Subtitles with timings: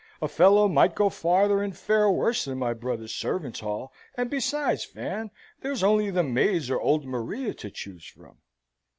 [0.19, 4.83] A fellow might go farther and fare worse than my brother's servants' hall, and besides
[4.83, 8.39] Fan, there's only the maids or old Maria to choose from."